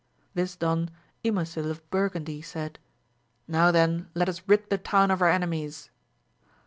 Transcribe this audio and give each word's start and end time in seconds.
This 0.33 0.55
done 0.55 0.89
Ymosil 1.23 1.69
of 1.69 1.87
Burgundy 1.91 2.41
said, 2.41 2.79
Now 3.47 3.69
then 3.69 4.09
let 4.15 4.29
us 4.29 4.41
rid 4.47 4.71
the 4.71 4.79
town 4.79 5.11
of 5.11 5.21
our 5.21 5.29
ememies. 5.29 5.91